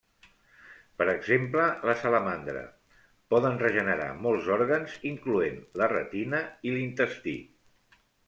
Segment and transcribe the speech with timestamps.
[1.01, 2.63] Per exemple, la salamandra
[3.35, 7.37] poden regenerar molts òrgans incloent la retina i l'intestí.